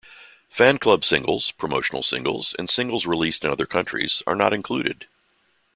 Fanclub 0.51 1.03
singles, 1.03 1.51
promotional 1.51 2.01
singles, 2.01 2.55
and 2.57 2.67
singles 2.71 3.05
released 3.05 3.45
in 3.45 3.51
other 3.51 3.67
countries 3.67 4.23
are 4.25 4.35
not 4.35 4.51
included. 4.51 5.05